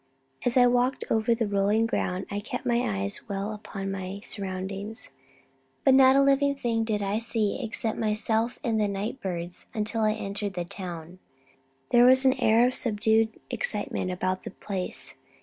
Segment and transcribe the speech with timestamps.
[0.45, 5.11] As I walked over the rolling ground, I kept my eyes well upon my surroundings;
[5.83, 10.01] but not a living thing did I see except myself and the night birds until
[10.01, 11.19] I entered the town.
[11.91, 15.13] There was an air of subdued excitement about the place.